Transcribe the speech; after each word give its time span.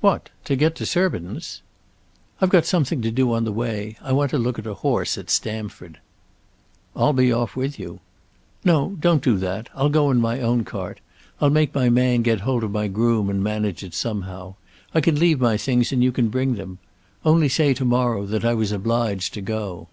"What; 0.00 0.30
to 0.46 0.56
get 0.56 0.74
to 0.76 0.86
Surbiton's?" 0.86 1.60
"I've 2.40 2.48
got 2.48 2.64
something 2.64 3.02
to 3.02 3.10
do 3.10 3.34
on 3.34 3.44
the 3.44 3.52
way. 3.52 3.98
I 4.00 4.10
want 4.10 4.30
to 4.30 4.38
look 4.38 4.58
at 4.58 4.66
a 4.66 4.72
horse 4.72 5.18
at 5.18 5.28
Stamford." 5.28 5.98
"I'll 6.96 7.12
be 7.12 7.30
off 7.30 7.56
with 7.56 7.78
you." 7.78 8.00
"No; 8.64 8.96
don't 8.98 9.22
do 9.22 9.36
that. 9.36 9.68
I'll 9.74 9.90
go 9.90 10.10
in 10.10 10.16
my 10.18 10.40
own 10.40 10.64
cart. 10.64 11.00
I'll 11.42 11.50
make 11.50 11.74
my 11.74 11.90
man 11.90 12.22
get 12.22 12.40
hold 12.40 12.64
of 12.64 12.70
my 12.70 12.88
groom 12.88 13.28
and 13.28 13.44
manage 13.44 13.84
it 13.84 13.92
somehow. 13.92 14.54
I 14.94 15.02
can 15.02 15.20
leave 15.20 15.40
my 15.42 15.58
things 15.58 15.92
and 15.92 16.02
you 16.02 16.10
can 16.10 16.28
bring 16.28 16.54
them. 16.54 16.78
Only 17.22 17.50
say 17.50 17.74
to 17.74 17.84
morrow 17.84 18.24
that 18.24 18.46
I 18.46 18.54
was 18.54 18.72
obliged 18.72 19.34
to 19.34 19.42
go." 19.42 19.88